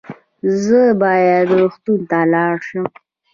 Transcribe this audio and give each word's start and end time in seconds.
زه 0.63 0.81
باید 1.01 1.47
روغتون 1.57 1.99
ته 2.09 2.17
ولاړ 2.23 2.55
سم 2.69 2.85